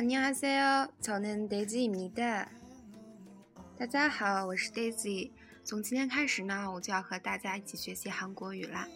[0.00, 2.48] 안녕하세요저는 Daisy 입니다
[3.78, 5.32] 大家好，我是 Daisy。
[5.64, 8.88] 从今天开始呢，我就要和大家一起学习韩国语啦。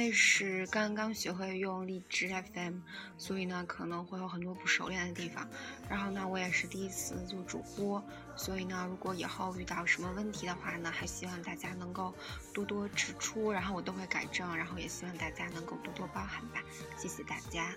[0.00, 2.78] 因为是刚刚学会用荔枝 FM，
[3.18, 5.46] 所以呢可能会有很多不熟练的地方。
[5.90, 8.02] 然后呢，我也是第一次做主播，
[8.34, 12.14] 所以呢，如果以后遇到什么问题的话呢，还希望大家能够
[12.54, 14.56] 多多指出，然后我都会改正。
[14.56, 16.62] 然后也希望大家能够多多包涵吧，
[16.96, 17.70] 谢谢大家。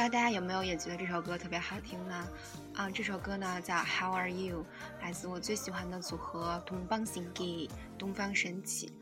[0.00, 2.26] 不知道大家有没有也觉得这首歌特别好听呢？
[2.74, 4.62] 啊，这首歌呢叫《How Are You》，
[5.02, 8.96] 来自我最喜欢的组合东方神起，东方神起。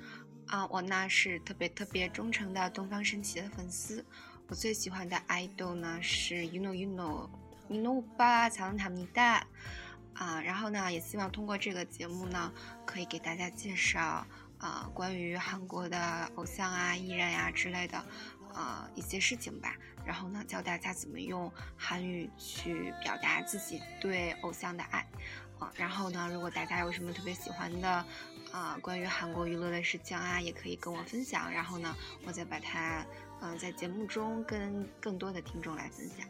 [0.49, 4.05] 啊，我呢是特别特别忠诚的东方神起的粉丝。
[4.49, 9.23] 我最喜欢的 idol 呢是 You Know You Know，You Know 吧，藏他们的。
[10.15, 12.53] 啊，然后呢，也希望通过这个节目呢，
[12.85, 14.27] 可以给大家介绍
[14.59, 18.05] 啊关于韩国的偶像啊、艺人呀之类的。
[18.59, 25.07] 呃，一些事情吧，然后呢，教大家怎么用韩语去表达自己对偶像的爱，
[25.61, 28.05] 啊，然后呢，如果大家有什么特别喜欢的，
[28.51, 31.95] 啊，关于韩国娱乐的事情啊，也可以跟我分享，然后呢，
[32.27, 33.07] 我再把它，
[33.41, 36.27] 嗯，在节目中跟更多的听众来分享。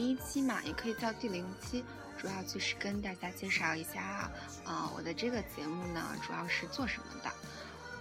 [0.00, 1.84] 一期嘛，也可以叫第零期，
[2.18, 4.30] 主要就是跟大家介绍一下，
[4.64, 7.30] 啊，我的这个节目呢，主要是做什么的？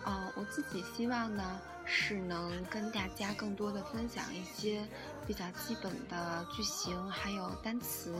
[0.09, 4.87] 啊，我自己希望呢，是能跟大家更多的分享一些
[5.27, 8.15] 比较基本的句型，还有单词，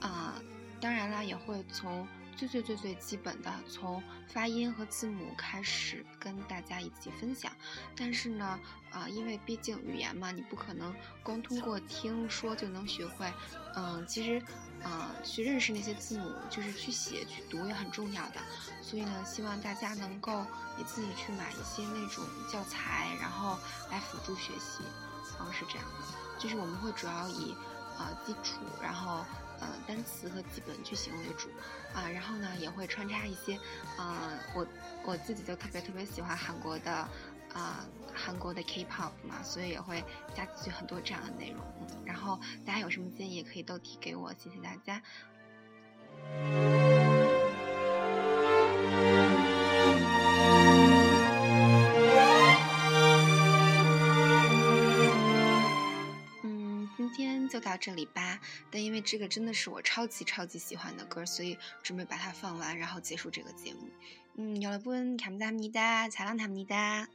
[0.00, 0.34] 啊，
[0.80, 2.06] 当然啦，也会从。
[2.38, 7.50] 最最最最基本的，从发音和字母开始跟大家一起分享。
[7.96, 8.60] 但是呢，
[8.92, 10.94] 啊，因为毕竟语言嘛，你不可能
[11.24, 13.26] 光通过听说就能学会。
[13.74, 14.40] 嗯，其实，
[14.84, 18.40] 啊，去认识那些字母，就是去写、去读也很重要的。
[18.80, 23.58] 所以呢，希望大家能够你自己去买一些那种教材，然后
[23.90, 24.84] 来辅助学习。
[25.40, 27.52] 嗯，是这样的，就是我们会主要以，
[27.98, 29.24] 啊，基础，然后。
[29.60, 31.48] 呃，单词和基本句型为主，
[31.92, 33.54] 啊，然后呢也会穿插一些，
[33.96, 34.66] 啊，我
[35.04, 36.90] 我自己就特别特别喜欢韩国的，
[37.52, 40.04] 啊，韩国的 K-pop 嘛，所以也会
[40.34, 41.62] 加进去很多这样的内容，
[42.04, 45.02] 然后大家有什么建议也可以都提给我，谢谢大家。
[57.78, 58.40] 这里吧。
[58.70, 63.88] 但因为这个真的是我超级超级喜欢的歌，所以准备把它放完，然后结束这个节目。
[64.34, 67.08] 嗯，有了不，卡姆达米达，才让他们达。